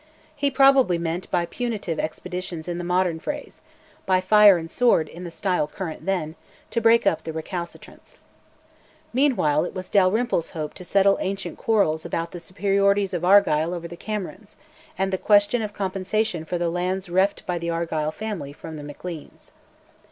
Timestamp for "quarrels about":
11.59-12.31